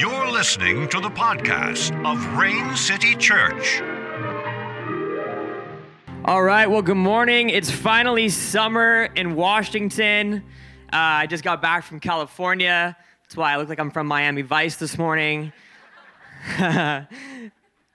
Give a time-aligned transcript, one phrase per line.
[0.00, 3.82] You're listening to the podcast of Rain City Church.
[6.24, 7.50] All right, well, good morning.
[7.50, 10.42] It's finally summer in Washington.
[10.90, 12.96] Uh, I just got back from California.
[13.24, 15.52] That's why I look like I'm from Miami Vice this morning.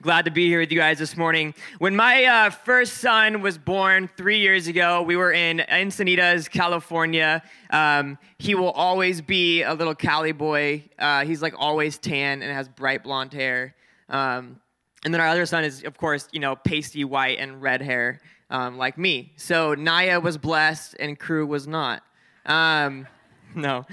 [0.06, 1.56] Glad to be here with you guys this morning.
[1.80, 7.42] When my uh, first son was born three years ago, we were in Encinitas, California.
[7.72, 10.84] Um, he will always be a little Cali boy.
[11.00, 13.74] Uh, he's like always tan and has bright blonde hair.
[14.08, 14.60] Um,
[15.04, 18.20] and then our other son is, of course, you know, pasty white and red hair,
[18.52, 19.34] um, like me.
[19.38, 22.04] So Naya was blessed and Crew was not.
[22.46, 23.08] Um,
[23.56, 23.88] no.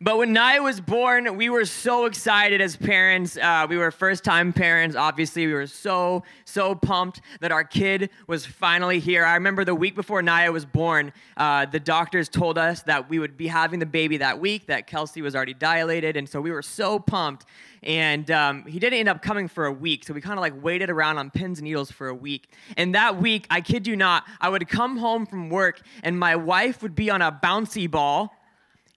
[0.00, 3.36] But when Naya was born, we were so excited as parents.
[3.36, 5.46] Uh, we were first time parents, obviously.
[5.46, 9.24] We were so, so pumped that our kid was finally here.
[9.24, 13.18] I remember the week before Naya was born, uh, the doctors told us that we
[13.18, 16.16] would be having the baby that week, that Kelsey was already dilated.
[16.16, 17.46] And so we were so pumped.
[17.82, 20.04] And um, he didn't end up coming for a week.
[20.04, 22.50] So we kind of like waited around on pins and needles for a week.
[22.76, 26.36] And that week, I kid you not, I would come home from work and my
[26.36, 28.34] wife would be on a bouncy ball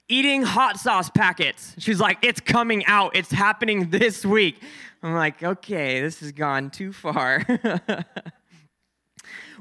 [0.09, 1.75] eating hot sauce packets.
[1.77, 3.15] She's like, it's coming out.
[3.15, 4.61] It's happening this week.
[5.01, 7.45] I'm like, okay, this has gone too far.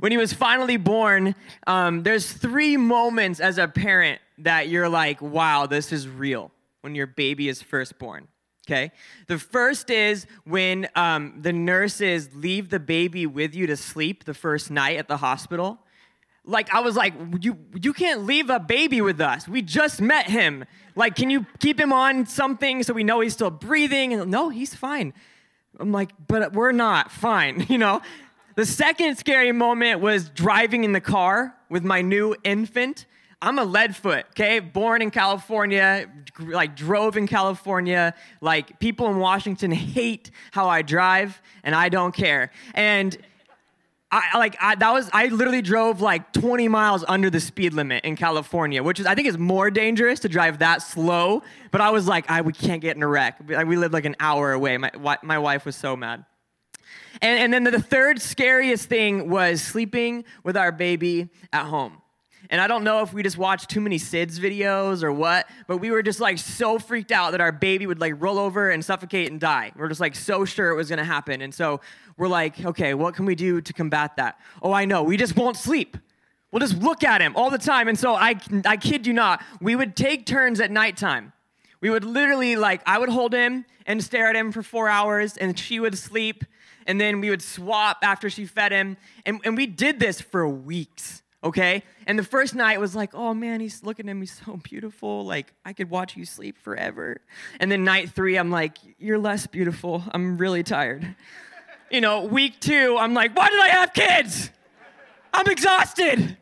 [0.01, 5.23] when he was finally born, um, there's three moments as a parent that you're like,
[5.23, 8.27] wow, this is real when your baby is first born.
[8.67, 8.91] Okay?
[9.29, 14.35] The first is when um, the nurses leave the baby with you to sleep the
[14.35, 15.79] first night at the hospital
[16.49, 19.47] like I was like, you you can't leave a baby with us.
[19.47, 20.65] We just met him.
[20.97, 24.15] Like, can you keep him on something so we know he's still breathing?
[24.15, 25.13] And no, he's fine.
[25.79, 28.01] I'm like, but we're not fine, you know?
[28.57, 33.07] The second scary moment was driving in the car with my new infant.
[33.41, 34.59] I'm a leadfoot, okay?
[34.59, 36.11] Born in California,
[36.41, 38.15] like drove in California.
[38.41, 42.51] Like people in Washington hate how I drive, and I don't care.
[42.75, 43.17] And
[44.11, 48.05] I like I, that was I literally drove like 20 miles under the speed limit
[48.05, 51.43] in California, which is I think is more dangerous to drive that slow.
[51.71, 53.39] But I was like, I we can't get in a wreck.
[53.47, 54.79] We lived like an hour away.
[54.79, 56.25] My my wife was so mad.
[57.21, 62.01] And, and then the third scariest thing was sleeping with our baby at home.
[62.51, 65.79] And I don't know if we just watched too many SIDS videos or what, but
[65.79, 68.85] we were just like so freaked out that our baby would like roll over and
[68.85, 69.73] suffocate and die.
[69.75, 71.43] We we're just like so sure it was gonna happen.
[71.43, 71.81] And so
[72.17, 74.41] we're like, okay, what can we do to combat that?
[74.63, 75.97] Oh, I know, we just won't sleep.
[76.51, 77.89] We'll just look at him all the time.
[77.89, 81.33] And so I, I kid you not, we would take turns at nighttime.
[81.81, 85.37] We would literally, like, I would hold him and stare at him for four hours,
[85.37, 86.45] and she would sleep,
[86.87, 88.97] and then we would swap after she fed him.
[89.25, 91.83] And, and we did this for weeks, okay?
[92.07, 95.25] And the first night was like, oh man, he's looking at me so beautiful.
[95.25, 97.21] Like, I could watch you sleep forever.
[97.61, 100.03] And then night three, I'm like, you're less beautiful.
[100.13, 101.17] I'm really tired
[101.91, 104.51] you know, week two, I'm like, why did I have kids?
[105.33, 106.37] I'm exhausted.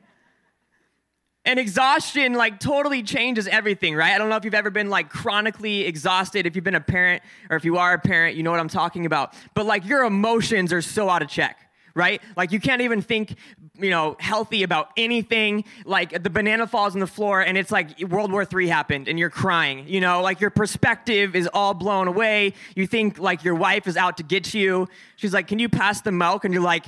[1.44, 4.12] And exhaustion like totally changes everything, right?
[4.12, 6.44] I don't know if you've ever been like chronically exhausted.
[6.44, 8.68] If you've been a parent or if you are a parent, you know what I'm
[8.68, 9.32] talking about.
[9.54, 11.65] But like your emotions are so out of check
[11.96, 12.22] right?
[12.36, 13.34] Like you can't even think,
[13.74, 15.64] you know, healthy about anything.
[15.86, 19.18] Like the banana falls on the floor and it's like World War III happened and
[19.18, 22.52] you're crying, you know, like your perspective is all blown away.
[22.76, 24.88] You think like your wife is out to get you.
[25.16, 26.44] She's like, Can you pass the milk?
[26.44, 26.84] And you're like,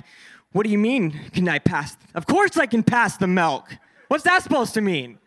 [0.52, 1.96] What do you mean, can I pass?
[2.14, 3.74] Of course I can pass the milk.
[4.08, 5.18] What's that supposed to mean?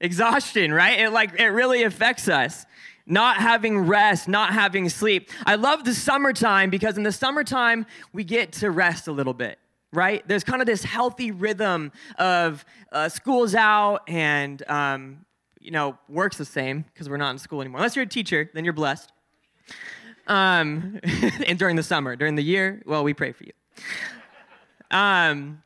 [0.00, 1.00] Exhaustion, right?
[1.00, 2.66] It like it really affects us
[3.06, 5.30] not having rest, not having sleep.
[5.46, 9.58] I love the summertime because in the summertime, we get to rest a little bit,
[9.92, 10.26] right?
[10.26, 15.24] There's kind of this healthy rhythm of uh, school's out and, um,
[15.60, 17.78] you know, work's the same because we're not in school anymore.
[17.78, 19.12] Unless you're a teacher, then you're blessed.
[20.26, 21.00] Um,
[21.46, 23.52] and during the summer, during the year, well, we pray for you.
[24.90, 25.62] Um,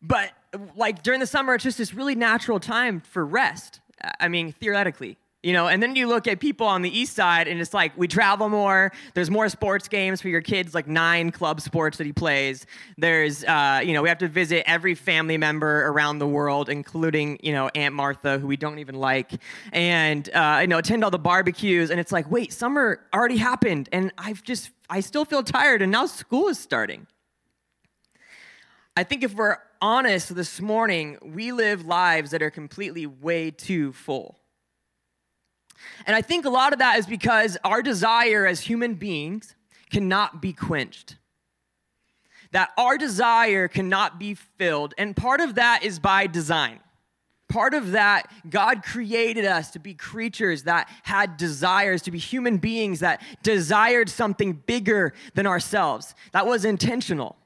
[0.00, 0.30] but
[0.76, 3.80] like during the summer, it's just this really natural time for rest.
[4.20, 7.46] I mean, theoretically, you know and then you look at people on the east side
[7.48, 8.92] and it's like we travel more.
[9.12, 12.66] There's more sports games for your kids like nine club sports that he plays.
[12.96, 17.38] There's uh, you know we have to visit every family member around the world including
[17.42, 19.32] you know aunt martha who we don't even like.
[19.72, 21.90] And uh, you know attend all the barbecues.
[21.90, 23.90] And it's like wait summer already happened.
[23.92, 27.06] And i've just i still feel tired and now school is starting.
[28.96, 33.92] I think if we're honest this morning we live lives that are completely way too
[33.92, 34.38] full
[36.06, 39.54] and I think a lot of that is because our desire as human beings
[39.90, 41.16] cannot be quenched.
[42.52, 44.94] That our desire cannot be filled.
[44.96, 46.80] And part of that is by design.
[47.54, 52.58] part of that, God created us to be creatures that had desires, to be human
[52.58, 56.16] beings that desired something bigger than ourselves.
[56.32, 57.36] That was intentional.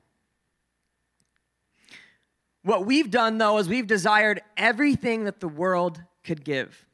[2.62, 6.86] What we've done, though, is we've desired everything that the world could give.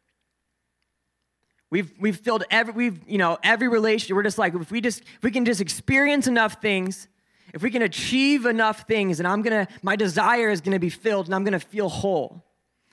[1.74, 4.14] We've, we've filled every, we've, you know, every relationship.
[4.14, 7.08] We're just like, if we just, if we can just experience enough things,
[7.52, 11.26] if we can achieve enough things, and I'm gonna, my desire is gonna be filled
[11.26, 12.44] and I'm gonna feel whole.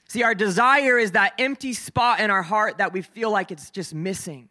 [0.07, 3.69] See, our desire is that empty spot in our heart that we feel like it's
[3.69, 4.49] just missing.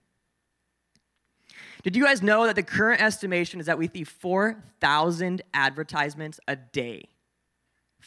[1.82, 6.54] Did you guys know that the current estimation is that we see 4,000 advertisements a
[6.54, 7.08] day?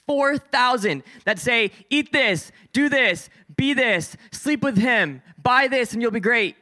[0.08, 6.02] 4,000 that say, eat this, do this, be this, sleep with him, buy this, and
[6.02, 6.56] you'll be great.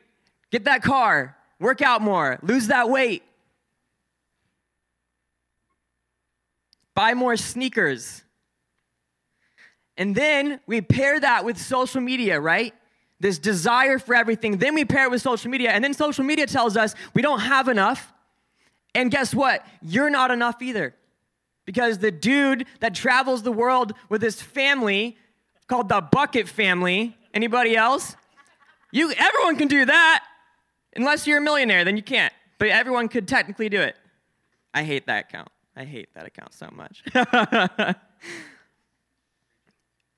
[0.51, 3.24] Get that car, work out more, lose that weight.
[7.01, 8.24] buy more sneakers.
[9.98, 12.74] And then we pair that with social media, right?
[13.19, 14.57] This desire for everything.
[14.57, 15.72] Then we pair it with social media.
[15.72, 18.12] And then social media tells us we don't have enough.
[18.95, 19.66] And guess what?
[19.81, 20.95] You're not enough either.
[21.66, 25.18] Because the dude that travels the world with his family,
[25.68, 28.16] called the bucket family, anybody else?
[28.92, 30.24] You everyone can do that.
[30.96, 32.34] Unless you're a millionaire, then you can't.
[32.58, 33.96] But everyone could technically do it.
[34.74, 37.04] I hate that account I hate that account so much.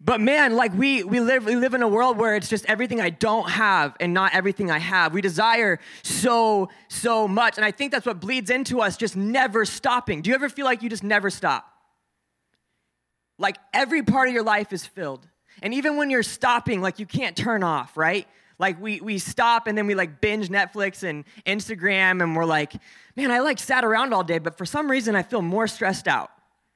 [0.05, 2.99] but man, like we we live we live in a world where it's just everything
[2.99, 5.13] I don't have and not everything I have.
[5.13, 9.63] We desire so so much, and I think that's what bleeds into us just never
[9.63, 10.21] stopping.
[10.21, 11.65] Do you ever feel like you just never stop?
[13.39, 15.25] Like every part of your life is filled.
[15.61, 18.27] And even when you're stopping, like you can't turn off, right?
[18.59, 22.73] Like we we stop and then we like binge Netflix and Instagram and we're like,
[23.15, 26.09] man, I like sat around all day, but for some reason I feel more stressed
[26.09, 26.29] out.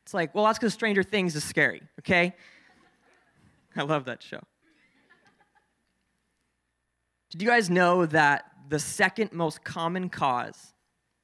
[0.04, 2.34] It's like, well, that's because Stranger Things is scary, okay?
[3.78, 4.40] I love that show.
[7.30, 10.74] Did you guys know that the second most common cause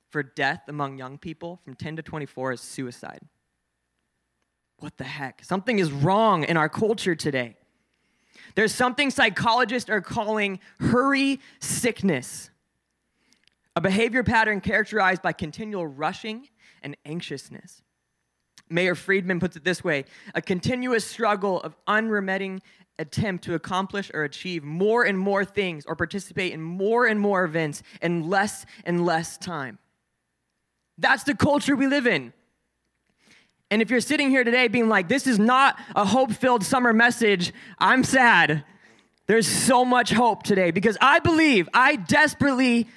[0.10, 3.22] for death among young people from 10 to 24 is suicide?
[4.78, 5.44] What the heck?
[5.44, 7.56] Something is wrong in our culture today.
[8.56, 12.52] There's something psychologists are calling hurry sickness,
[13.76, 16.50] a behavior pattern characterized by continual rushing
[16.84, 17.82] and anxiousness.
[18.70, 22.62] Meyer Friedman puts it this way a continuous struggle of unremitting
[23.00, 27.44] attempt to accomplish or achieve more and more things or participate in more and more
[27.44, 29.80] events in less and less time.
[30.98, 32.34] That's the culture we live in.
[33.72, 36.94] And if you're sitting here today being like, this is not a hope filled summer
[36.94, 38.64] message, I'm sad.
[39.26, 42.88] There's so much hope today because I believe, I desperately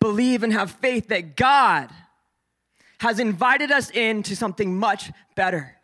[0.00, 1.90] believe and have faith that God
[2.98, 5.76] has invited us into something much better.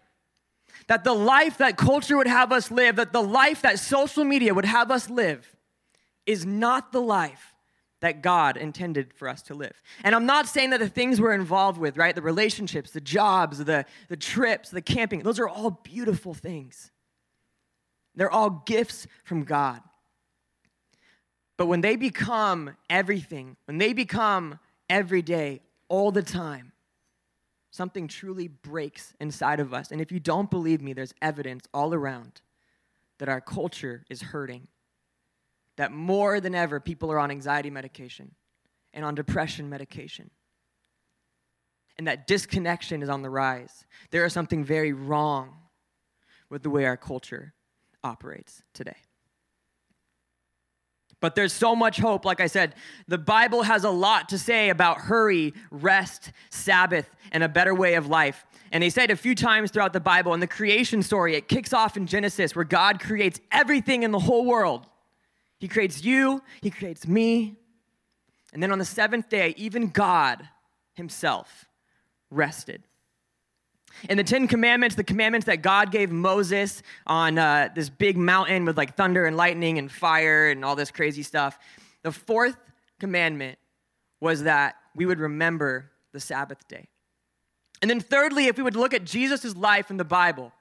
[0.89, 4.55] That the life that culture would have us live, that the life that social media
[4.55, 5.57] would have us live,
[6.27, 7.55] is not the life
[8.01, 9.81] that God intended for us to live.
[10.03, 13.65] And I'm not saying that the things we're involved with, right, the relationships, the jobs,
[13.65, 16.91] the, the trips, the camping, those are all beautiful things.
[18.17, 19.81] They're all gifts from God.
[21.57, 24.59] But when they become everything, when they become
[24.91, 26.72] every day, all the time,
[27.73, 29.91] something truly breaks inside of us.
[29.91, 32.43] And if you don't believe me, there's evidence all around
[33.19, 34.69] that our culture is hurting
[35.77, 38.35] that more than ever people are on anxiety medication
[38.93, 40.31] and on depression medication.
[41.97, 43.87] And that disconnection is on the rise.
[44.11, 45.57] There is something very wrong
[46.51, 47.55] with the way our culture
[48.05, 48.97] operates today.
[51.23, 52.25] But there's so much hope.
[52.25, 52.75] Like I said,
[53.07, 57.95] the Bible has a lot to say about hurry, rest, Sabbath, and a better way
[57.95, 58.45] of life.
[58.73, 60.35] And they say it a few times throughout the Bible.
[60.35, 64.19] In the creation story, it kicks off in Genesis, where God creates everything in the
[64.19, 64.85] whole world.
[65.61, 67.55] He creates you, He creates me.
[68.53, 70.49] And then on the seventh day, even God
[70.95, 71.67] Himself
[72.33, 72.83] rested.
[74.09, 78.65] In the Ten Commandments, the commandments that God gave Moses on uh, this big mountain
[78.65, 81.59] with like thunder and lightning and fire and all this crazy stuff,
[82.03, 82.57] the fourth
[82.99, 83.59] commandment
[84.21, 86.89] was that we would remember the Sabbath day.
[87.81, 90.53] And then, thirdly, if we would look at Jesus' life in the Bible,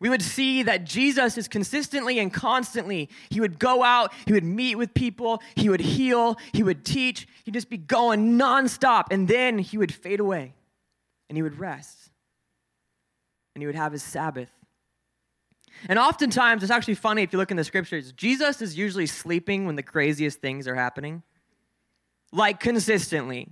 [0.00, 4.44] we would see that Jesus is consistently and constantly, he would go out, he would
[4.44, 9.26] meet with people, he would heal, he would teach, he'd just be going nonstop, and
[9.26, 10.54] then he would fade away
[11.28, 12.07] and he would rest
[13.58, 14.52] and he would have his Sabbath.
[15.88, 19.66] And oftentimes, it's actually funny if you look in the scriptures, Jesus is usually sleeping
[19.66, 21.24] when the craziest things are happening,
[22.30, 23.48] like consistently.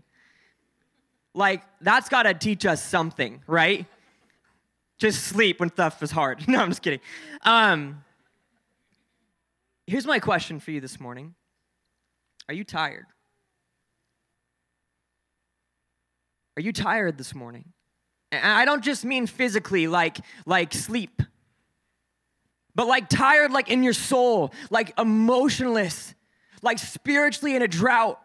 [1.34, 3.84] Like, that's got to teach us something, right?
[4.98, 6.44] Just sleep when stuff is hard.
[6.48, 7.00] No, I'm just kidding.
[7.42, 8.04] Um,
[9.88, 11.34] here's my question for you this morning
[12.48, 13.06] Are you tired?
[16.56, 17.72] Are you tired this morning?
[18.42, 21.22] And I don't just mean physically, like, like sleep,
[22.74, 26.14] but like tired, like in your soul, like emotionless,
[26.62, 28.20] like spiritually in a drought,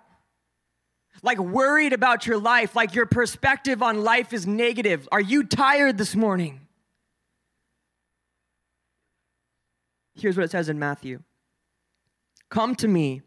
[1.24, 5.08] like worried about your life, like your perspective on life is negative.
[5.12, 6.68] Are you tired this morning?
[10.14, 11.22] Here's what it says in Matthew
[12.50, 13.22] Come to me,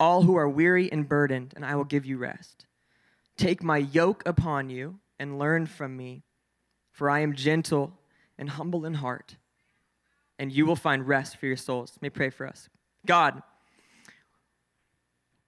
[0.00, 2.66] all who are weary and burdened, and I will give you rest.
[3.36, 6.22] Take my yoke upon you and learn from me,
[6.92, 7.92] for I am gentle
[8.38, 9.36] and humble in heart,
[10.38, 11.98] and you will find rest for your souls.
[12.00, 12.68] May pray for us.
[13.06, 13.42] God,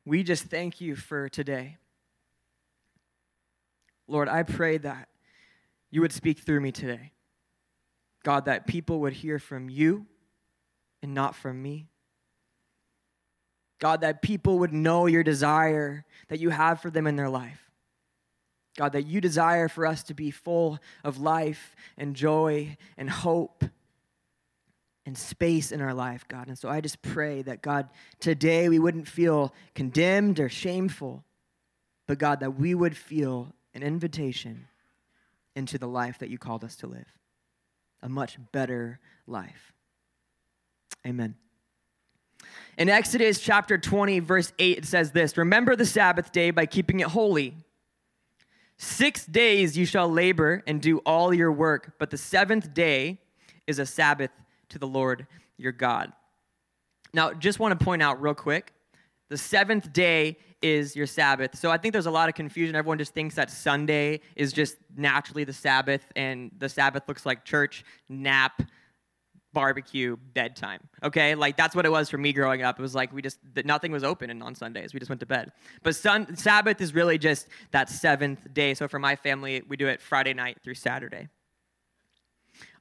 [0.04, 1.78] we just thank you for today.
[4.06, 5.08] Lord, I pray that
[5.90, 7.12] you would speak through me today.
[8.22, 10.06] God, that people would hear from you
[11.02, 11.88] and not from me.
[13.78, 17.65] God, that people would know your desire that you have for them in their life.
[18.76, 23.64] God, that you desire for us to be full of life and joy and hope
[25.06, 26.48] and space in our life, God.
[26.48, 31.24] And so I just pray that, God, today we wouldn't feel condemned or shameful,
[32.06, 34.66] but God, that we would feel an invitation
[35.54, 37.06] into the life that you called us to live,
[38.02, 39.72] a much better life.
[41.06, 41.36] Amen.
[42.76, 47.00] In Exodus chapter 20, verse 8, it says this Remember the Sabbath day by keeping
[47.00, 47.54] it holy.
[48.78, 53.18] Six days you shall labor and do all your work, but the seventh day
[53.66, 54.30] is a Sabbath
[54.68, 56.12] to the Lord your God.
[57.14, 58.72] Now, just want to point out real quick
[59.28, 61.56] the seventh day is your Sabbath.
[61.58, 62.76] So I think there's a lot of confusion.
[62.76, 67.44] Everyone just thinks that Sunday is just naturally the Sabbath, and the Sabbath looks like
[67.44, 68.62] church, nap,
[69.56, 70.80] barbecue, bedtime.
[71.02, 72.78] Okay, like that's what it was for me growing up.
[72.78, 74.92] It was like we just nothing was open on Sundays.
[74.92, 75.50] We just went to bed.
[75.82, 78.74] But sun, Sabbath is really just that seventh day.
[78.74, 81.28] So for my family, we do it Friday night through Saturday.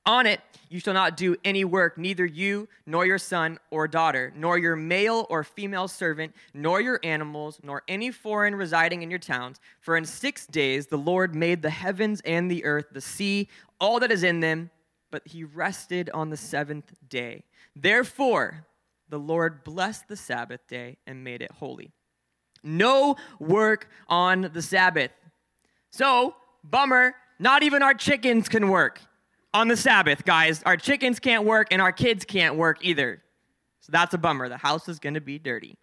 [0.05, 4.33] On it, you shall not do any work, neither you, nor your son or daughter,
[4.35, 9.17] nor your male or female servant, nor your animals, nor any foreign residing in your
[9.17, 9.61] towns.
[9.79, 13.47] For in six days the Lord made the heavens and the earth, the sea,
[13.79, 14.71] all that is in them
[15.15, 17.45] but he rested on the seventh day.
[17.73, 18.67] Therefore,
[19.07, 21.93] the Lord blessed the Sabbath day and made it holy.
[22.65, 25.11] No work on the Sabbath.
[25.89, 28.99] So, bummer, not even our chickens can work
[29.53, 30.61] on the Sabbath, guys.
[30.63, 33.21] Our chickens can't work and our kids can't work either.
[33.79, 34.49] So that's a bummer.
[34.49, 35.77] The house is going to be dirty.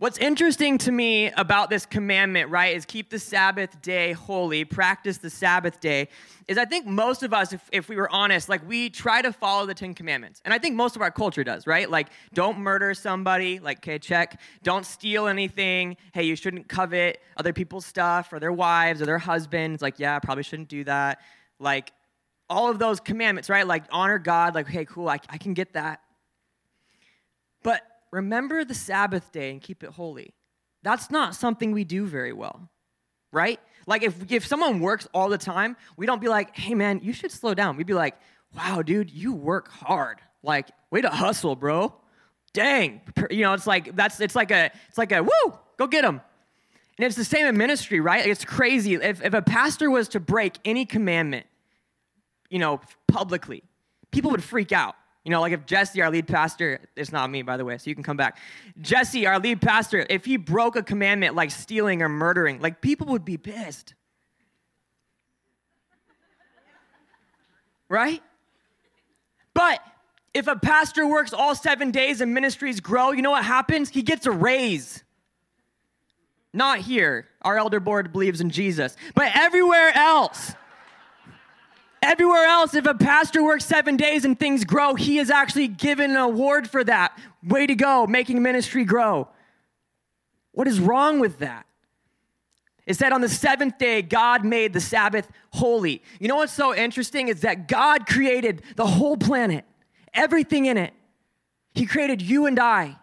[0.00, 5.18] What's interesting to me about this commandment, right, is keep the Sabbath day holy, practice
[5.18, 6.08] the Sabbath day,
[6.48, 9.30] is I think most of us, if, if we were honest, like we try to
[9.30, 10.40] follow the Ten Commandments.
[10.46, 11.90] And I think most of our culture does, right?
[11.90, 14.40] Like, don't murder somebody, like, okay, check.
[14.62, 15.98] Don't steal anything.
[16.14, 19.82] Hey, you shouldn't covet other people's stuff or their wives or their husbands.
[19.82, 21.20] Like, yeah, probably shouldn't do that.
[21.58, 21.92] Like,
[22.48, 23.66] all of those commandments, right?
[23.66, 26.00] Like, honor God, like, hey, cool, I, I can get that.
[27.62, 30.34] But remember the Sabbath day and keep it holy.
[30.82, 32.70] That's not something we do very well,
[33.32, 33.60] right?
[33.86, 37.12] Like if, if someone works all the time, we don't be like, hey man, you
[37.12, 37.76] should slow down.
[37.76, 38.16] We'd be like,
[38.56, 40.18] wow, dude, you work hard.
[40.42, 41.94] Like, way to hustle, bro.
[42.52, 43.00] Dang.
[43.30, 46.20] You know, it's like that's it's like a it's like a woo, go get them.
[46.98, 48.26] And it's the same in ministry, right?
[48.26, 48.94] It's crazy.
[48.94, 51.46] If, if a pastor was to break any commandment,
[52.50, 53.62] you know, publicly,
[54.10, 54.96] people would freak out.
[55.24, 57.90] You know, like if Jesse, our lead pastor, it's not me, by the way, so
[57.90, 58.38] you can come back.
[58.80, 63.08] Jesse, our lead pastor, if he broke a commandment like stealing or murdering, like people
[63.08, 63.94] would be pissed.
[67.88, 68.22] Right?
[69.52, 69.80] But
[70.32, 73.90] if a pastor works all seven days and ministries grow, you know what happens?
[73.90, 75.02] He gets a raise.
[76.52, 77.26] Not here.
[77.42, 80.54] Our elder board believes in Jesus, but everywhere else.
[82.02, 86.12] Everywhere else, if a pastor works seven days and things grow, he is actually given
[86.12, 87.18] an award for that.
[87.42, 89.28] Way to go, making ministry grow.
[90.52, 91.66] What is wrong with that?
[92.86, 96.02] It said on the seventh day, God made the Sabbath holy.
[96.18, 99.64] You know what's so interesting is that God created the whole planet,
[100.14, 100.94] everything in it.
[101.74, 102.96] He created you and I.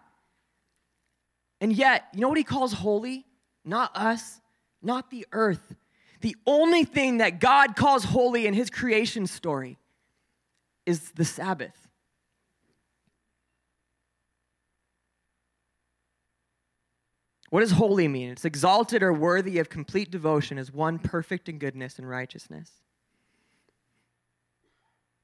[1.60, 3.24] And yet, you know what he calls holy?
[3.64, 4.40] Not us,
[4.82, 5.74] not the earth,
[6.20, 9.78] the only thing that God calls holy in his creation story
[10.86, 11.88] is the Sabbath.
[17.50, 18.30] What does holy mean?
[18.30, 22.70] It's exalted or worthy of complete devotion as one perfect in goodness and righteousness.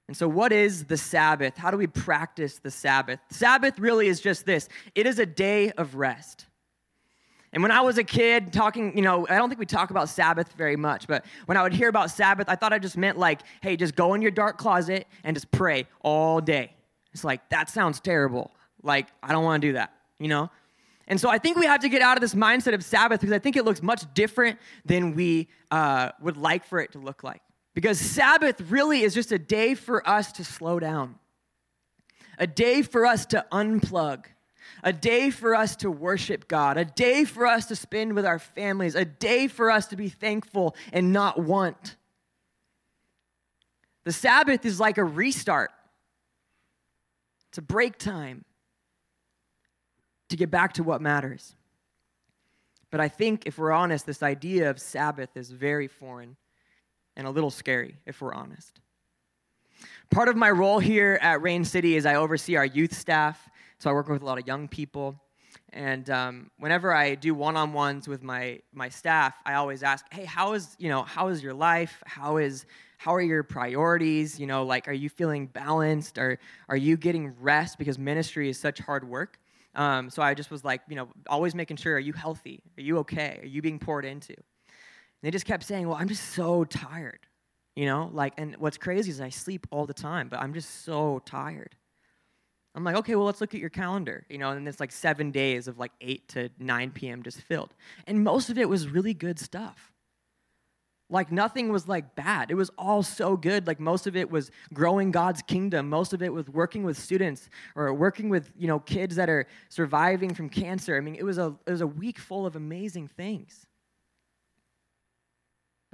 [0.07, 1.57] And so, what is the Sabbath?
[1.57, 3.21] How do we practice the Sabbath?
[3.31, 6.47] Sabbath really is just this it is a day of rest.
[7.55, 10.09] And when I was a kid, talking, you know, I don't think we talk about
[10.09, 13.17] Sabbath very much, but when I would hear about Sabbath, I thought I just meant
[13.17, 16.75] like, hey, just go in your dark closet and just pray all day.
[17.13, 18.51] It's like, that sounds terrible.
[18.83, 20.51] Like, I don't want to do that, you know?
[21.07, 23.33] And so I think we have to get out of this mindset of Sabbath because
[23.33, 27.23] I think it looks much different than we uh, would like for it to look
[27.23, 27.41] like.
[27.73, 31.21] Because Sabbath really is just a day for us to slow down,
[32.37, 34.25] a day for us to unplug,
[34.83, 38.39] a day for us to worship God, a day for us to spend with our
[38.39, 41.97] families, a day for us to be thankful and not want.
[44.05, 45.71] The Sabbath is like a restart,
[47.49, 48.45] it's a break time
[50.29, 51.55] to get back to what matters.
[52.91, 56.37] But I think, if we're honest, this idea of Sabbath is very foreign
[57.17, 58.81] and a little scary, if we're honest.
[60.11, 63.49] Part of my role here at Rain City is I oversee our youth staff.
[63.85, 65.21] So I work with a lot of young people.
[65.75, 70.55] And um, whenever I do one-on-ones with my, my staff, I always ask, hey, how
[70.55, 72.03] is, you know, how is your life?
[72.07, 72.65] How is,
[72.97, 74.41] how are your priorities?
[74.41, 76.17] You know, like, are you feeling balanced?
[76.17, 76.39] Or
[76.71, 77.77] are you getting rest?
[77.77, 79.39] Because ministry is such hard work.
[79.75, 82.63] Um, so I just was like, you know, always making sure, are you healthy?
[82.79, 83.41] Are you okay?
[83.43, 84.35] Are you being poured into?
[85.21, 87.21] they just kept saying, Well, I'm just so tired.
[87.77, 90.85] You know, like, and what's crazy is I sleep all the time, but I'm just
[90.87, 91.77] so tired.
[92.75, 95.31] I'm like, okay, well, let's look at your calendar, you know, and it's like seven
[95.31, 97.23] days of like 8 to 9 p.m.
[97.23, 97.73] just filled.
[98.07, 99.93] And most of it was really good stuff.
[101.09, 102.51] Like nothing was like bad.
[102.51, 103.67] It was all so good.
[103.67, 105.89] Like most of it was growing God's kingdom.
[105.89, 109.47] Most of it was working with students or working with, you know, kids that are
[109.69, 110.97] surviving from cancer.
[110.97, 113.67] I mean, it was a it was a week full of amazing things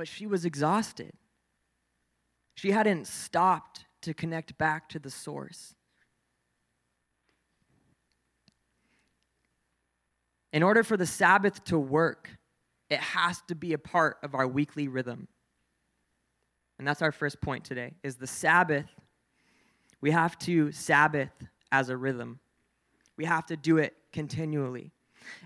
[0.01, 1.13] but she was exhausted.
[2.55, 5.75] She hadn't stopped to connect back to the source.
[10.53, 12.29] In order for the Sabbath to work,
[12.89, 15.29] it has to be a part of our weekly rhythm.
[16.79, 18.87] And that's our first point today is the Sabbath.
[20.01, 21.31] We have to Sabbath
[21.71, 22.41] as a rhythm.
[23.17, 24.91] We have to do it continually.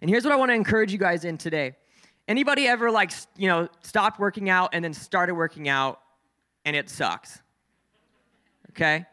[0.01, 1.75] And here's what I want to encourage you guys in today.
[2.29, 6.01] Anybody ever like, you know, stopped working out and then started working out
[6.65, 7.41] and it sucks?
[8.71, 9.05] Okay?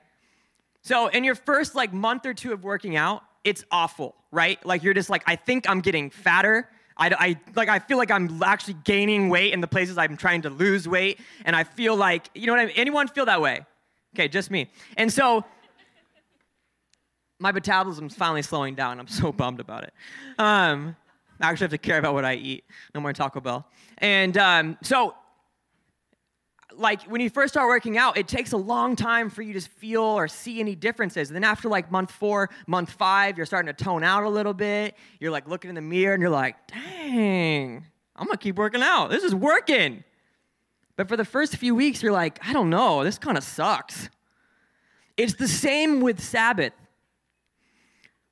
[0.84, 4.64] So, in your first like month or two of working out, it's awful, right?
[4.66, 6.68] Like you're just like, I think I'm getting fatter.
[6.98, 10.44] I, I like I feel like I'm actually gaining weight in the places I'm trying
[10.44, 12.76] to lose weight, and I feel like you know what I mean.
[12.76, 13.66] Anyone feel that way?
[14.14, 14.70] Okay, just me.
[14.98, 15.44] And so
[17.40, 19.00] my metabolism's finally slowing down.
[19.00, 19.94] I'm so bummed about it.
[20.38, 20.96] Um,
[21.40, 22.64] I actually have to care about what I eat.
[22.94, 23.66] No more Taco Bell.
[23.98, 25.16] And um, so,
[26.76, 29.62] like when you first start working out, it takes a long time for you to
[29.62, 31.30] feel or see any differences.
[31.30, 34.54] And then after like month four, month five, you're starting to tone out a little
[34.54, 34.96] bit.
[35.20, 39.10] You're like looking in the mirror and you're like, dang, I'm gonna keep working out.
[39.10, 40.04] This is working.
[40.96, 44.10] But for the first few weeks, you're like, I don't know, this kind of sucks.
[45.18, 46.74] It's the same with Sabbath.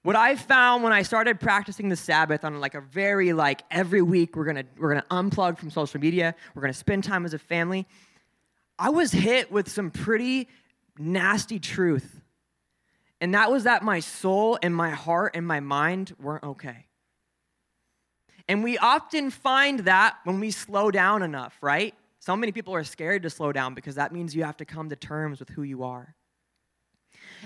[0.03, 4.01] What I found when I started practicing the Sabbath on like a very like every
[4.01, 7.39] week we're gonna we're gonna unplug from social media, we're gonna spend time as a
[7.39, 7.85] family.
[8.79, 10.47] I was hit with some pretty
[10.97, 12.21] nasty truth.
[13.21, 16.85] And that was that my soul and my heart and my mind weren't okay.
[18.47, 21.93] And we often find that when we slow down enough, right?
[22.19, 24.89] So many people are scared to slow down because that means you have to come
[24.89, 26.15] to terms with who you are.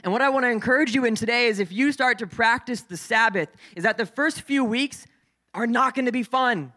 [0.03, 2.81] And what I want to encourage you in today is if you start to practice
[2.81, 5.05] the Sabbath, is that the first few weeks
[5.53, 6.73] are not going to be fun.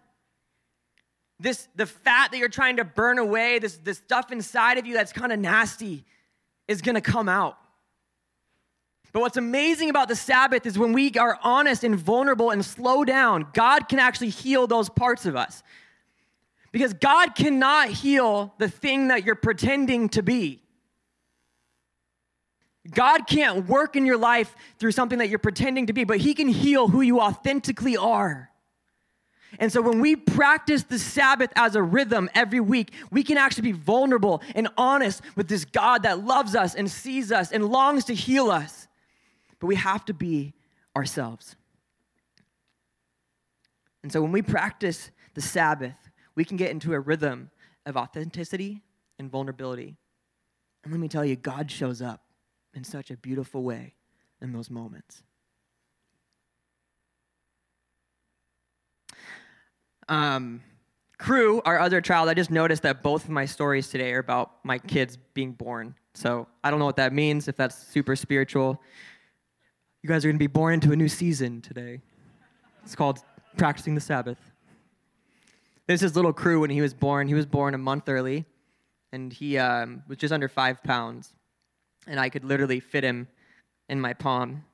[1.38, 4.94] This the fat that you're trying to burn away, this, this stuff inside of you
[4.94, 6.04] that's kind of nasty,
[6.66, 7.58] is to come out.
[9.12, 13.02] But what's amazing about the Sabbath is when we are honest and vulnerable and slow
[13.02, 15.62] down, God can actually heal those parts of us.
[16.70, 20.60] Because God cannot heal the thing that you're pretending to be.
[22.90, 26.34] God can't work in your life through something that you're pretending to be, but He
[26.34, 28.50] can heal who you authentically are.
[29.58, 33.72] And so when we practice the Sabbath as a rhythm every week, we can actually
[33.72, 38.04] be vulnerable and honest with this God that loves us and sees us and longs
[38.06, 38.88] to heal us.
[39.58, 40.52] But we have to be
[40.96, 41.56] ourselves.
[44.02, 45.96] And so when we practice the Sabbath,
[46.34, 47.50] we can get into a rhythm
[47.86, 48.82] of authenticity
[49.18, 49.96] and vulnerability.
[50.84, 52.22] And let me tell you, God shows up
[52.74, 53.94] in such a beautiful way
[54.40, 55.22] in those moments.
[60.08, 60.62] Um,
[61.18, 64.52] Crew, our other child, I just noticed that both of my stories today are about
[64.64, 68.80] my kids being born So I don't know what that means, if that's super spiritual.
[70.02, 72.00] You guys are going to be born into a new season today.
[72.82, 73.18] It's called
[73.58, 74.38] practicing the Sabbath.
[75.86, 77.28] This is little Crew when he was born.
[77.28, 78.46] He was born a month early,
[79.12, 81.34] and he um, was just under five pounds.
[82.06, 83.28] And I could literally fit him
[83.90, 84.64] in my palm.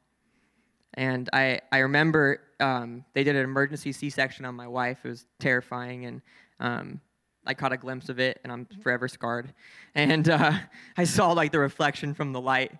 [0.95, 4.99] And I, I remember um, they did an emergency C section on my wife.
[5.05, 6.07] It was terrifying.
[6.07, 6.23] And
[6.61, 7.01] um,
[7.45, 9.53] I caught a glimpse of it, and I'm forever scarred.
[9.95, 10.53] And uh,
[10.97, 12.73] I saw like the reflection from the light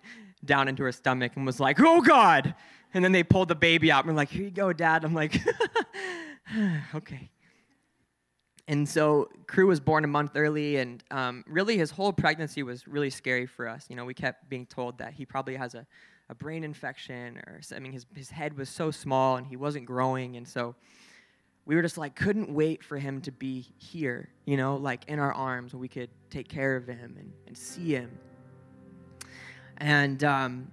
[0.45, 2.55] down into her stomach and was like, oh God.
[2.93, 5.03] And then they pulled the baby out and were like, here you go, dad.
[5.03, 5.39] I'm like,
[6.95, 7.29] okay.
[8.67, 12.87] And so Crew was born a month early, and um, really his whole pregnancy was
[12.87, 13.85] really scary for us.
[13.89, 15.85] You know, we kept being told that he probably has a,
[16.29, 19.85] a brain infection, or I mean, his, his head was so small and he wasn't
[19.85, 20.37] growing.
[20.37, 20.75] And so
[21.65, 25.19] we were just like, couldn't wait for him to be here, you know, like in
[25.19, 28.17] our arms where we could take care of him and, and see him.
[29.77, 30.71] And um,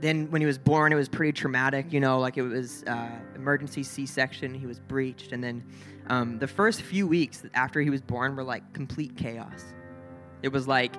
[0.00, 3.10] then when he was born, it was pretty traumatic, you know, like it was uh,
[3.34, 5.32] emergency C section, he was breached.
[5.32, 5.64] And then
[6.08, 9.64] um, the first few weeks after he was born were like complete chaos.
[10.42, 10.94] It was like,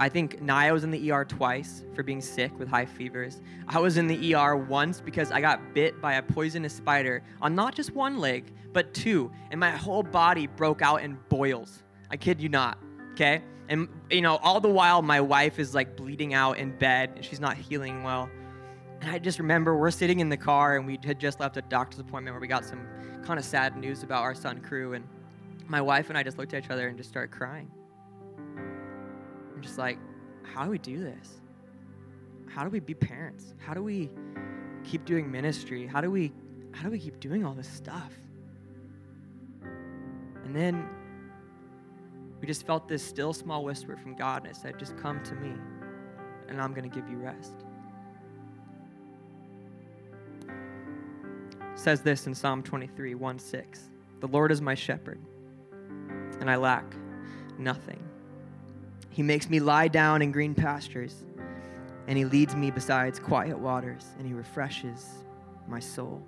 [0.00, 3.40] I think Naya was in the ER twice for being sick with high fevers.
[3.68, 7.54] I was in the ER once because I got bit by a poisonous spider on
[7.54, 9.30] not just one leg, but two.
[9.52, 11.84] And my whole body broke out in boils.
[12.10, 12.78] I kid you not,
[13.12, 13.42] okay?
[13.68, 17.24] And, you know, all the while my wife is like bleeding out in bed and
[17.24, 18.28] she's not healing well.
[19.00, 21.62] And I just remember we're sitting in the car and we had just left a
[21.62, 22.86] doctor's appointment where we got some
[23.22, 24.94] kind of sad news about our son Crew.
[24.94, 25.06] And
[25.68, 27.70] my wife and I just looked at each other and just started crying.
[29.64, 29.98] Just like,
[30.42, 31.40] how do we do this?
[32.46, 33.54] How do we be parents?
[33.56, 34.10] How do we
[34.84, 35.86] keep doing ministry?
[35.86, 36.34] How do we
[36.72, 38.12] how do we keep doing all this stuff?
[40.44, 40.86] And then
[42.42, 45.34] we just felt this still small whisper from God, and it said, Just come to
[45.36, 45.54] me,
[46.48, 47.64] and I'm going to give you rest.
[50.42, 53.80] It says this in Psalm 23, 1 6.
[54.20, 55.20] The Lord is my shepherd,
[56.40, 56.84] and I lack
[57.56, 58.04] nothing.
[59.14, 61.22] He makes me lie down in green pastures,
[62.08, 65.08] and he leads me beside quiet waters, and he refreshes
[65.68, 66.20] my soul.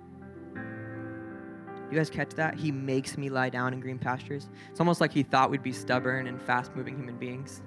[0.55, 2.55] You guys catch that?
[2.55, 4.47] He makes me lie down in green pastures.
[4.71, 7.61] It's almost like he thought we'd be stubborn and fast moving human beings.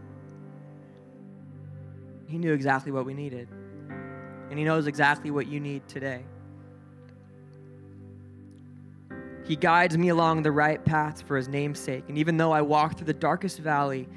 [2.27, 3.47] He knew exactly what we needed.
[4.49, 6.25] And he knows exactly what you need today.
[9.45, 12.05] He guides me along the right paths for his name's sake.
[12.09, 14.09] And even though I walk through the darkest valley,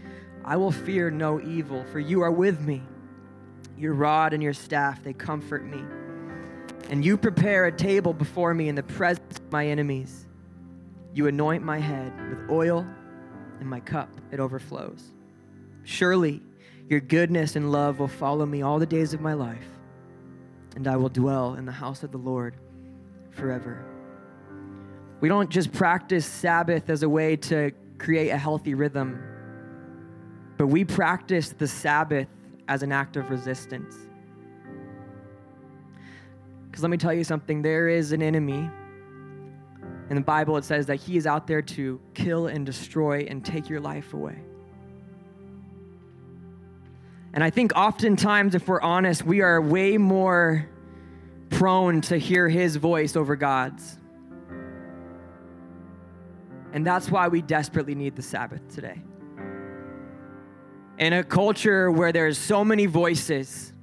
[0.45, 2.81] I will fear no evil, for you are with me.
[3.77, 5.83] Your rod and your staff, they comfort me.
[6.89, 10.27] And you prepare a table before me in the presence of my enemies.
[11.13, 12.85] You anoint my head with oil,
[13.59, 15.03] and my cup, it overflows.
[15.83, 16.41] Surely
[16.89, 19.67] your goodness and love will follow me all the days of my life,
[20.75, 22.57] and I will dwell in the house of the Lord
[23.31, 23.85] forever.
[25.21, 29.23] We don't just practice Sabbath as a way to create a healthy rhythm,
[30.57, 32.27] but we practice the Sabbath
[32.67, 33.95] as an act of resistance.
[36.65, 38.69] Because let me tell you something there is an enemy.
[40.09, 43.43] In the Bible, it says that he is out there to kill and destroy and
[43.43, 44.37] take your life away.
[47.33, 50.69] And I think oftentimes, if we're honest, we are way more
[51.49, 53.97] prone to hear his voice over God's.
[56.73, 58.99] And that's why we desperately need the Sabbath today.
[60.97, 63.73] In a culture where there's so many voices,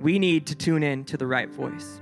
[0.00, 2.00] we need to tune in to the right voice.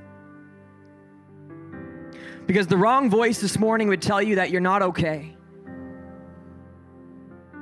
[2.47, 5.37] Because the wrong voice this morning would tell you that you're not okay.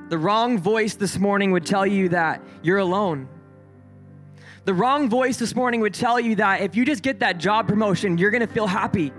[0.09, 3.29] The wrong voice this morning would tell you that you're alone.
[4.65, 7.69] The wrong voice this morning would tell you that if you just get that job
[7.69, 9.13] promotion, you're going to feel happy.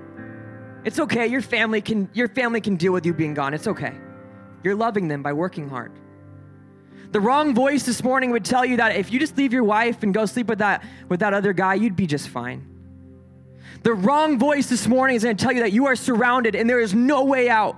[0.86, 1.28] It's okay.
[1.28, 3.54] Your family can your family can deal with you being gone.
[3.54, 3.94] It's okay.
[4.64, 5.92] You're loving them by working hard.
[7.12, 10.04] The wrong voice this morning would tell you that if you just leave your wife
[10.04, 12.66] and go sleep with that with that other guy, you'd be just fine.
[13.82, 16.70] The wrong voice this morning is going to tell you that you are surrounded and
[16.70, 17.78] there is no way out.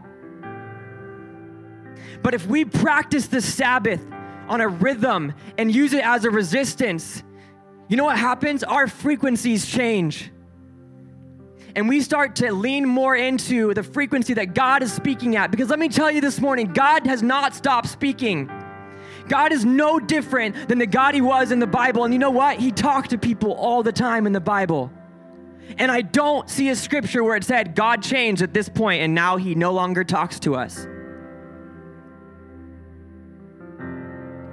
[2.23, 4.01] But if we practice the Sabbath
[4.47, 7.23] on a rhythm and use it as a resistance,
[7.87, 8.63] you know what happens?
[8.63, 10.31] Our frequencies change.
[11.75, 15.51] And we start to lean more into the frequency that God is speaking at.
[15.51, 18.49] Because let me tell you this morning, God has not stopped speaking.
[19.27, 22.03] God is no different than the God He was in the Bible.
[22.03, 22.59] And you know what?
[22.59, 24.91] He talked to people all the time in the Bible.
[25.77, 29.15] And I don't see a scripture where it said God changed at this point and
[29.15, 30.87] now he no longer talks to us.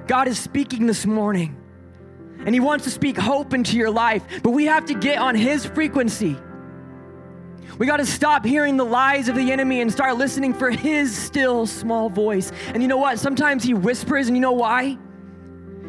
[0.06, 1.56] God is speaking this morning.
[2.44, 5.34] and He wants to speak hope into your life, but we have to get on
[5.34, 6.36] His frequency.
[7.78, 11.16] We got to stop hearing the lies of the enemy and start listening for His
[11.16, 12.50] still small voice.
[12.68, 13.18] And you know what?
[13.18, 14.98] Sometimes He whispers, and you know why?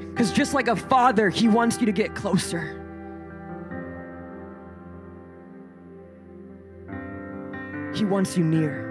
[0.10, 2.76] Because just like a father, He wants you to get closer.
[7.96, 8.90] He wants you near.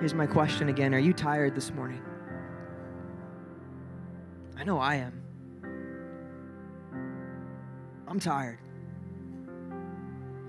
[0.00, 2.02] Here's my question again Are you tired this morning?
[4.56, 5.21] I know I am.
[8.06, 8.58] I'm tired.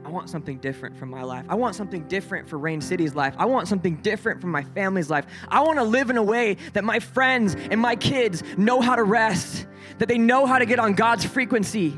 [0.05, 1.45] I want something different from my life.
[1.47, 3.35] I want something different for Rain City's life.
[3.37, 5.25] I want something different from my family's life.
[5.47, 8.95] I want to live in a way that my friends and my kids know how
[8.95, 9.65] to rest,
[9.99, 11.97] that they know how to get on God's frequency,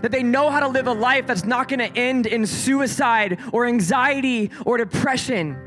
[0.00, 3.40] that they know how to live a life that's not going to end in suicide
[3.52, 5.62] or anxiety or depression.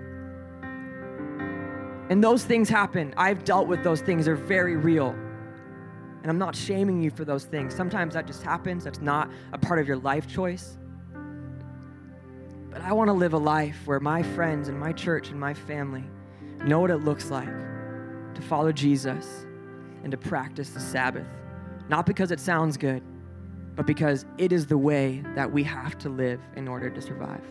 [2.10, 3.14] And those things happen.
[3.18, 5.16] I've dealt with those things, they're very real.
[6.22, 7.74] And I'm not shaming you for those things.
[7.74, 10.78] Sometimes that just happens, that's not a part of your life choice.
[12.70, 15.54] But I want to live a life where my friends and my church and my
[15.54, 16.04] family
[16.66, 17.48] know what it looks like
[18.36, 19.46] to follow Jesus
[20.04, 21.28] and to practice the Sabbath.
[21.88, 23.02] Not because it sounds good,
[23.76, 27.44] but because it is the way that we have to live in order to survive.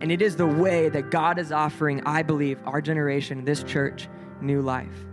[0.00, 4.08] And it is the way that God is offering, I believe, our generation, this church,
[4.40, 5.06] new life.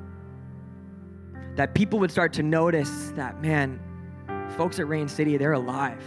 [1.55, 3.79] That people would start to notice that, man,
[4.57, 6.03] folks at Rain City, they're alive.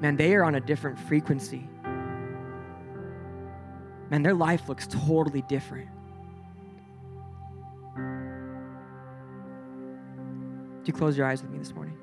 [0.00, 1.68] Man, they are on a different frequency.
[4.10, 5.88] Man, their life looks totally different.
[10.84, 11.96] Do you close your eyes with me this morning?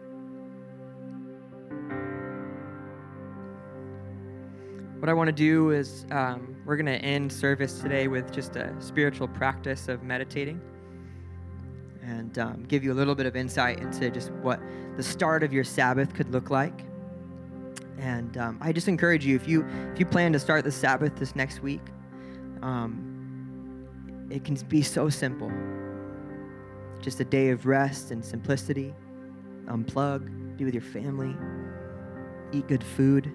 [4.99, 8.55] What I want to do is um, we're going to end service today with just
[8.55, 10.61] a spiritual practice of meditating
[12.37, 14.59] and um, give you a little bit of insight into just what
[14.97, 16.85] the start of your Sabbath could look like.
[17.97, 21.15] And um, I just encourage you if you if you plan to start the Sabbath
[21.17, 21.81] this next week,
[22.61, 25.51] um, it can be so simple.
[27.01, 28.93] Just a day of rest and simplicity.
[29.65, 31.35] Unplug, be with your family,
[32.51, 33.31] eat good food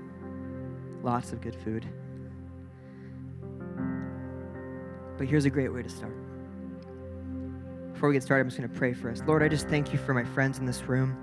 [1.06, 1.86] Lots of good food.
[5.16, 6.25] But here's a great way to start.
[7.96, 9.22] Before we get started, I'm just going to pray for us.
[9.26, 11.16] Lord, I just thank you for my friends in this room.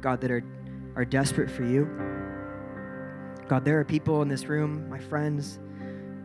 [0.00, 0.44] God, that are,
[0.94, 1.86] are desperate for you.
[3.48, 5.58] God, there are people in this room, my friends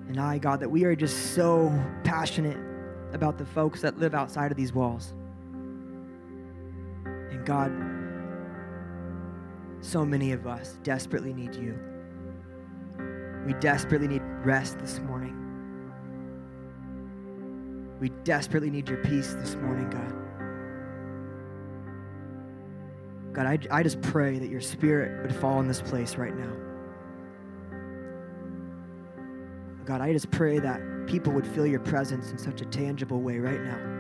[0.07, 2.59] and I, God, that we are just so passionate
[3.13, 5.11] about the folks that live outside of these walls.
[7.05, 7.71] And God,
[9.81, 11.79] so many of us desperately need you.
[13.47, 15.48] We desperately need rest this morning.
[17.99, 20.15] We desperately need your peace this morning, God.
[23.33, 26.51] God, I, I just pray that your spirit would fall in this place right now.
[29.85, 33.39] God, I just pray that people would feel your presence in such a tangible way
[33.39, 33.99] right now.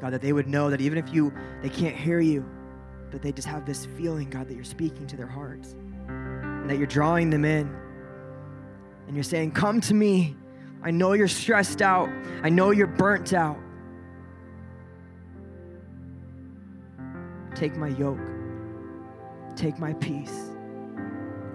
[0.00, 1.32] God, that they would know that even if you
[1.62, 2.44] they can't hear you,
[3.10, 5.76] but they just have this feeling, God, that you're speaking to their hearts
[6.08, 7.74] and that you're drawing them in.
[9.06, 10.36] And you're saying, Come to me.
[10.84, 12.10] I know you're stressed out,
[12.42, 13.58] I know you're burnt out.
[17.54, 18.20] Take my yoke,
[19.56, 20.50] take my peace.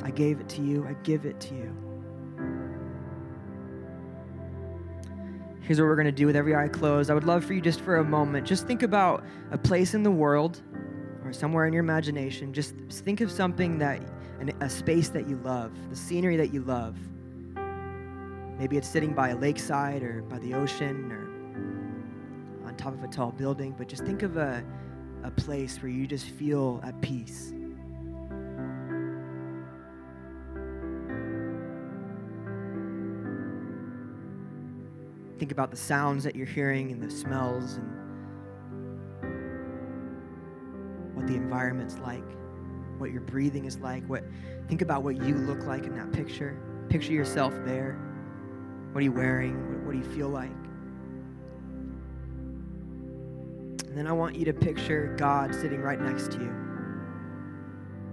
[0.02, 1.76] I gave it to you, I give it to you.
[5.62, 7.12] Here's what we're going to do with every eye closed.
[7.12, 10.02] I would love for you just for a moment, just think about a place in
[10.02, 10.60] the world
[11.24, 14.02] or somewhere in your imagination, just think of something that,
[14.62, 16.98] a space that you love, the scenery that you love.
[18.60, 23.08] Maybe it's sitting by a lakeside or by the ocean or on top of a
[23.08, 24.62] tall building, but just think of a,
[25.24, 27.54] a place where you just feel at peace.
[35.40, 37.88] Think about the sounds that you're hearing and the smells and
[41.16, 42.30] what the environment's like,
[42.98, 44.26] what your breathing is like, what
[44.68, 46.60] think about what you look like in that picture.
[46.90, 47.98] Picture yourself there.
[48.92, 49.56] What are you wearing?
[49.70, 50.50] What, what do you feel like?
[53.88, 56.54] And then I want you to picture God sitting right next to you.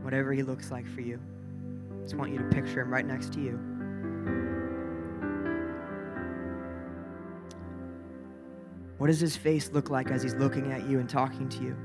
[0.03, 1.21] Whatever he looks like for you.
[1.91, 3.59] I just want you to picture him right next to you.
[8.99, 11.77] What does his face look like as he's looking at you and talking to you?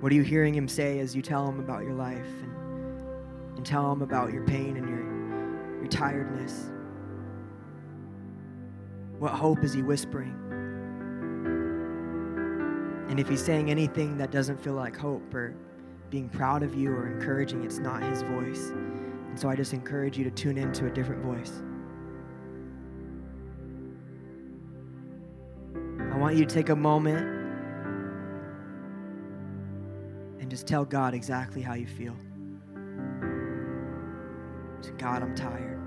[0.00, 3.64] What are you hearing him say as you tell him about your life and, and
[3.64, 5.05] tell him about your pain and your,
[5.86, 6.70] your tiredness.
[9.18, 10.34] What hope is he whispering?
[13.08, 15.54] And if he's saying anything that doesn't feel like hope or
[16.10, 18.70] being proud of you or encouraging, it's not his voice.
[18.70, 21.62] And so I just encourage you to tune into a different voice.
[26.12, 27.26] I want you to take a moment
[30.40, 32.16] and just tell God exactly how you feel.
[35.06, 35.78] God, I'm tired.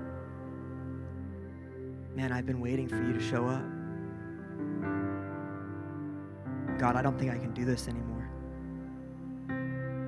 [2.16, 3.62] Man, I've been waiting for you to show up.
[6.78, 8.30] God, I don't think I can do this anymore.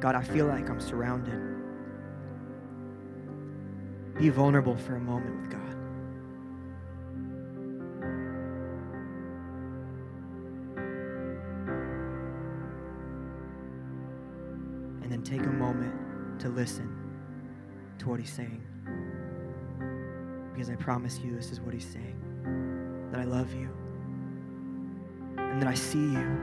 [0.01, 1.39] God, I feel like I'm surrounded.
[4.19, 5.77] Be vulnerable for a moment with God.
[15.03, 16.89] And then take a moment to listen
[17.99, 18.63] to what He's saying.
[20.53, 22.19] Because I promise you, this is what He's saying
[23.11, 23.69] that I love you
[25.37, 26.41] and that I see you.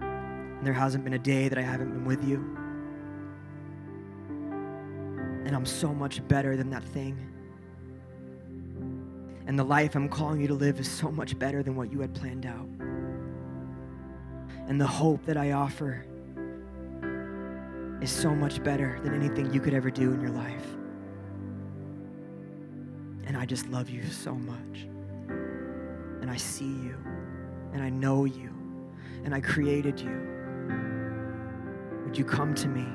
[0.00, 2.36] And there hasn't been a day that I haven't been with you.
[5.46, 7.16] And I'm so much better than that thing.
[9.46, 12.00] And the life I'm calling you to live is so much better than what you
[12.00, 12.68] had planned out.
[14.68, 16.04] And the hope that I offer
[18.02, 20.77] is so much better than anything you could ever do in your life.
[23.28, 24.88] And I just love you so much.
[26.22, 26.96] And I see you.
[27.74, 28.50] And I know you.
[29.22, 30.26] And I created you.
[32.06, 32.86] Would you come to me?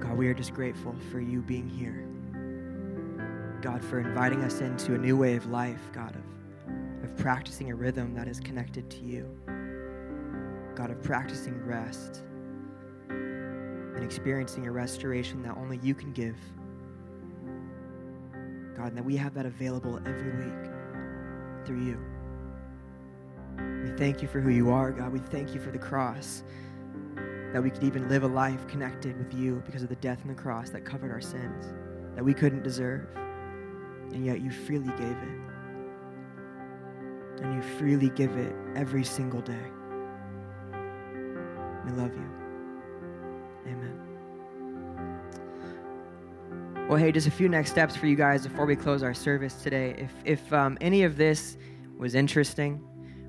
[0.00, 2.11] God, we are just grateful for you being here.
[3.62, 7.74] God, for inviting us into a new way of life, God, of, of practicing a
[7.74, 9.24] rhythm that is connected to you.
[10.74, 12.24] God, of practicing rest
[13.08, 16.36] and experiencing a restoration that only you can give.
[18.76, 20.70] God, and that we have that available every week
[21.64, 22.00] through you.
[23.84, 25.12] We thank you for who you are, God.
[25.12, 26.42] We thank you for the cross,
[27.52, 30.28] that we could even live a life connected with you because of the death on
[30.28, 31.66] the cross that covered our sins,
[32.16, 33.06] that we couldn't deserve,
[34.12, 35.40] and yet you freely gave it.
[37.42, 39.64] And you freely give it every single day.
[41.84, 42.30] We love you.
[43.66, 43.98] Amen.
[46.88, 49.54] Well, hey, just a few next steps for you guys before we close our service
[49.54, 49.94] today.
[49.98, 51.56] If, if um, any of this
[51.96, 52.80] was interesting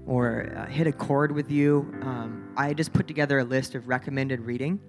[0.05, 3.87] or uh, hit a chord with you, um, I just put together a list of
[3.87, 4.79] recommended reading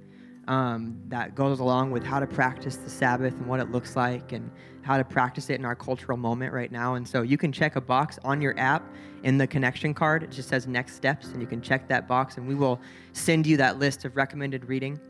[0.49, 4.33] um, that goes along with how to practice the Sabbath and what it looks like
[4.33, 4.51] and
[4.83, 6.95] how to practice it in our cultural moment right now.
[6.95, 8.83] And so you can check a box on your app
[9.23, 10.23] in the connection card.
[10.23, 12.81] It just says next steps, and you can check that box, and we will
[13.13, 15.01] send you that list of recommended reading.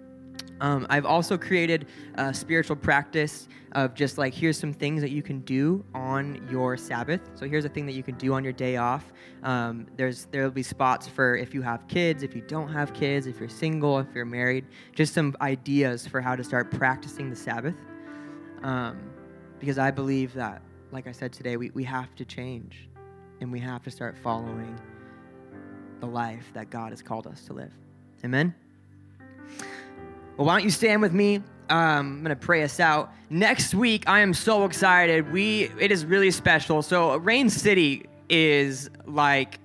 [0.64, 5.22] Um, I've also created a spiritual practice of just like here's some things that you
[5.22, 7.20] can do on your Sabbath.
[7.34, 9.12] So here's a thing that you can do on your day off.
[9.42, 13.26] Um, there's there'll be spots for if you have kids, if you don't have kids,
[13.26, 14.64] if you're single, if you're married.
[14.94, 17.76] Just some ideas for how to start practicing the Sabbath.
[18.62, 19.10] Um,
[19.60, 22.88] because I believe that, like I said today, we, we have to change,
[23.42, 24.80] and we have to start following
[26.00, 27.72] the life that God has called us to live.
[28.24, 28.54] Amen.
[30.36, 31.36] Well, why don't you stand with me?
[31.36, 33.12] Um, I'm gonna pray us out.
[33.30, 35.30] Next week, I am so excited.
[35.32, 36.82] We it is really special.
[36.82, 39.60] So Rain City is like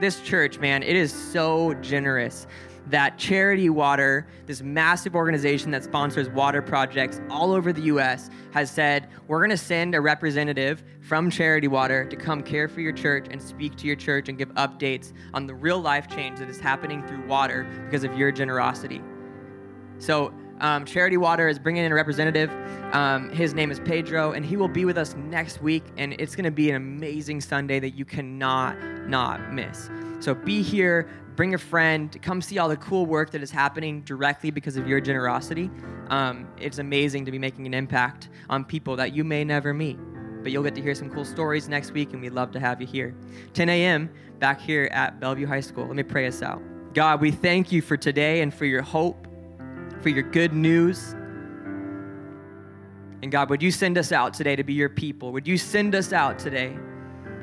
[0.00, 0.82] this church, man.
[0.82, 2.48] It is so generous
[2.88, 8.68] that Charity Water, this massive organization that sponsors water projects all over the U.S., has
[8.68, 12.92] said we're going to send a representative from Charity Water to come care for your
[12.92, 16.48] church and speak to your church and give updates on the real life change that
[16.48, 19.00] is happening through water because of your generosity.
[20.00, 22.50] So, um, Charity Water is bringing in a representative.
[22.92, 25.84] Um, his name is Pedro, and he will be with us next week.
[25.96, 28.76] And it's going to be an amazing Sunday that you cannot
[29.06, 29.90] not miss.
[30.20, 34.02] So be here, bring a friend, come see all the cool work that is happening
[34.02, 35.70] directly because of your generosity.
[36.08, 39.98] Um, it's amazing to be making an impact on people that you may never meet.
[40.42, 42.80] But you'll get to hear some cool stories next week, and we'd love to have
[42.80, 43.14] you here.
[43.52, 44.10] 10 a.m.
[44.38, 45.86] back here at Bellevue High School.
[45.86, 46.62] Let me pray us out.
[46.94, 49.26] God, we thank you for today and for your hope
[50.02, 51.14] for your good news.
[53.22, 55.32] And God, would you send us out today to be your people?
[55.32, 56.76] Would you send us out today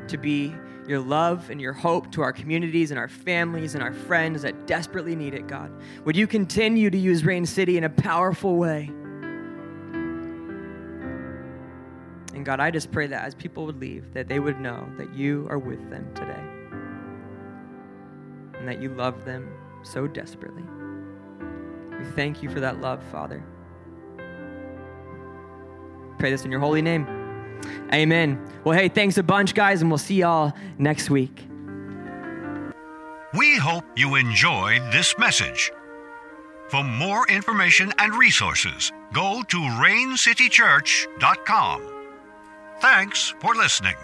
[0.08, 0.55] to be
[0.88, 4.68] your love and your hope to our communities and our families and our friends that
[4.68, 5.72] desperately need it, God?
[6.05, 8.91] Would you continue to use Rain City in a powerful way
[12.38, 15.12] And God, I just pray that as people would leave, that they would know that
[15.12, 16.43] you are with them today
[18.60, 19.51] and that you love them
[19.82, 20.62] so desperately.
[22.00, 23.43] We thank you for that love, Father.
[26.20, 27.08] Pray this in your holy name.
[27.93, 28.39] Amen.
[28.64, 31.48] Well, hey, thanks a bunch, guys, and we'll see y'all next week.
[33.34, 35.72] We hope you enjoyed this message.
[36.70, 41.82] For more information and resources, go to raincitychurch.com.
[42.80, 43.95] Thanks for listening.